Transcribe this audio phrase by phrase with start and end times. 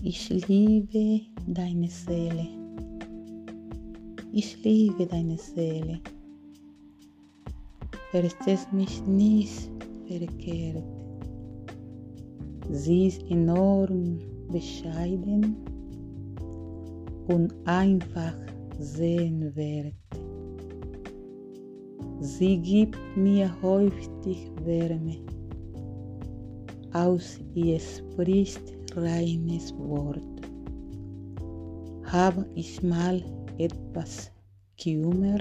[0.00, 2.46] Ich liebe deine Seele.
[4.32, 5.98] Ich liebe deine Seele.
[8.12, 9.68] Verstehst mich nicht
[10.06, 10.84] verkehrt.
[12.70, 14.20] Sie ist enorm
[14.52, 15.56] bescheiden
[17.26, 18.36] und einfach
[18.78, 19.94] sehenswert.
[22.20, 25.16] Sie gibt mir häufig Wärme.
[26.92, 30.22] Aus ihr spricht reines Wort.
[32.04, 33.22] Habe ich mal
[33.58, 34.30] etwas
[34.82, 35.38] Kummer,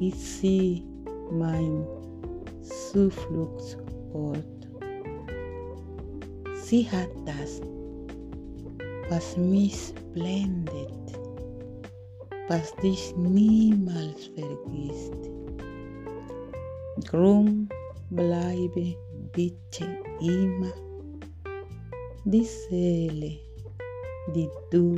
[0.00, 0.84] ist sie
[1.30, 1.86] mein
[2.62, 4.44] Zufluchtsort.
[6.64, 7.60] Sie hat das,
[9.10, 11.18] was mich blendet,
[12.48, 15.30] was dich niemals vergisst.
[17.10, 17.68] Drum
[18.10, 18.94] bleibe
[19.32, 19.86] bitte
[20.20, 20.72] immer
[22.24, 23.32] die Seele,
[24.34, 24.94] die du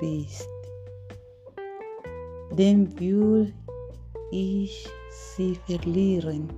[0.00, 0.48] bist.
[2.58, 3.52] Denn will
[4.32, 6.48] ich sie verlieren,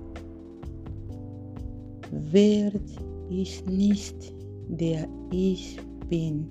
[2.11, 2.89] werd
[3.29, 4.33] ich nicht
[4.67, 5.77] der ich
[6.09, 6.47] bin.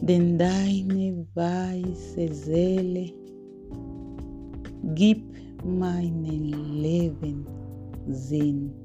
[0.00, 3.12] Denn deine weiße Seele
[4.94, 7.46] gibt meinem Leben
[8.08, 8.79] Sinn.